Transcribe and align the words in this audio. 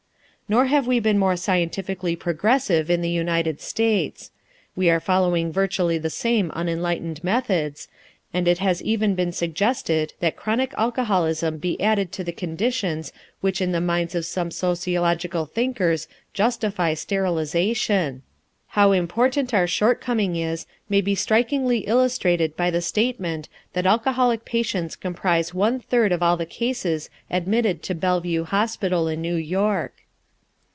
Nor 0.51 0.65
have 0.65 0.85
we 0.85 0.99
been 0.99 1.17
more 1.17 1.37
scientifically 1.37 2.13
progressive 2.17 2.89
in 2.91 2.99
the 2.99 3.09
United 3.09 3.61
States. 3.61 4.31
We 4.75 4.89
are 4.89 4.99
following 4.99 5.49
virtually 5.53 5.97
the 5.97 6.09
same 6.09 6.51
unenlightened 6.53 7.23
methods, 7.23 7.87
and 8.33 8.45
it 8.49 8.57
has 8.57 8.81
even 8.83 9.15
been 9.15 9.31
suggested 9.31 10.13
that 10.19 10.35
chronic 10.35 10.73
alcoholism 10.77 11.57
be 11.57 11.79
added 11.79 12.11
to 12.11 12.23
the 12.25 12.33
conditions 12.33 13.13
which 13.39 13.61
in 13.61 13.71
the 13.71 13.79
minds 13.79 14.13
of 14.13 14.25
some 14.25 14.51
sociological 14.51 15.45
thinkers 15.45 16.09
justify 16.33 16.95
sterilization. 16.95 18.21
How 18.67 18.91
important 18.91 19.53
our 19.53 19.67
shortcoming 19.67 20.35
is 20.35 20.65
may 20.89 20.99
be 20.99 21.15
strikingly 21.15 21.87
illustrated 21.87 22.57
by 22.57 22.71
the 22.71 22.81
statement 22.81 23.47
that 23.71 23.85
alcoholic 23.85 24.43
patients 24.43 24.97
comprise 24.97 25.53
one 25.53 25.79
third 25.79 26.11
of 26.11 26.21
all 26.21 26.35
the 26.35 26.45
cases 26.45 27.09
admitted 27.29 27.81
to 27.83 27.95
Bellevue 27.95 28.43
Hospital 28.43 29.07
in 29.07 29.21
New 29.21 29.35
York. 29.37 29.93